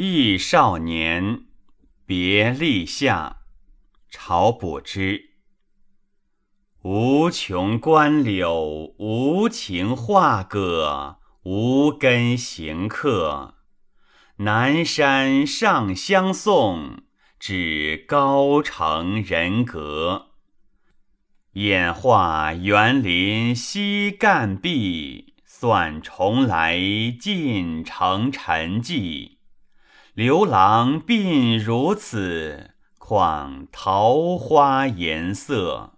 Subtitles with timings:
[0.00, 1.46] 忆少年，
[2.06, 3.38] 别立夏。
[4.08, 5.30] 朝补之。
[6.84, 13.56] 无穷关柳，无情画葛，无根行客。
[14.36, 17.02] 南山上相送，
[17.40, 20.28] 至高城人隔。
[21.54, 26.78] 演化园林西干壁，算重来
[27.20, 29.37] 尽成陈迹。
[30.18, 35.92] 刘郎鬓如此，况桃花颜色。